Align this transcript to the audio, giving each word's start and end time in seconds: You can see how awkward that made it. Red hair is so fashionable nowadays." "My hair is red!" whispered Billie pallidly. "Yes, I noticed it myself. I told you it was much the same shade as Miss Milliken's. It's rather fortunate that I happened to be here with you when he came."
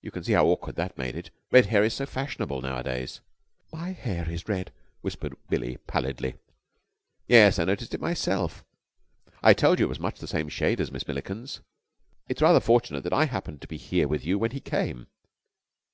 You 0.00 0.10
can 0.10 0.24
see 0.24 0.32
how 0.32 0.46
awkward 0.46 0.76
that 0.76 0.96
made 0.96 1.14
it. 1.14 1.28
Red 1.52 1.66
hair 1.66 1.84
is 1.84 1.92
so 1.92 2.06
fashionable 2.06 2.62
nowadays." 2.62 3.20
"My 3.70 3.92
hair 3.92 4.26
is 4.30 4.48
red!" 4.48 4.72
whispered 5.02 5.36
Billie 5.50 5.76
pallidly. 5.86 6.36
"Yes, 7.26 7.58
I 7.58 7.66
noticed 7.66 7.92
it 7.92 8.00
myself. 8.00 8.64
I 9.42 9.52
told 9.52 9.78
you 9.78 9.84
it 9.84 9.88
was 9.90 10.00
much 10.00 10.18
the 10.18 10.26
same 10.26 10.48
shade 10.48 10.80
as 10.80 10.90
Miss 10.90 11.06
Milliken's. 11.06 11.60
It's 12.26 12.40
rather 12.40 12.60
fortunate 12.60 13.04
that 13.04 13.12
I 13.12 13.26
happened 13.26 13.60
to 13.60 13.68
be 13.68 13.76
here 13.76 14.08
with 14.08 14.24
you 14.24 14.38
when 14.38 14.52
he 14.52 14.60
came." 14.60 15.08